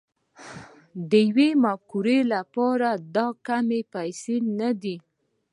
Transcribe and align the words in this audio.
د 1.09 1.11
يوې 1.29 1.49
مفکورې 1.63 2.19
لپاره 2.33 2.89
دا 3.15 3.27
کمې 3.47 3.81
پيسې 3.93 4.35
نه 4.59 4.69
دي 4.81 4.97